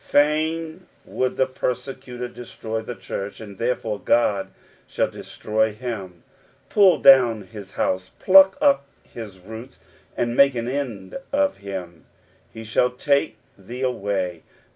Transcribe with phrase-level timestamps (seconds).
[0.03, 4.47] Fain would the persecutor destroy the church, and therefore Ood
[4.87, 6.23] shall destroy him,
[6.69, 9.77] pull down his house, pluck up his roots,
[10.17, 12.05] and make an end of him."
[12.55, 14.41] ffe thou take thee away."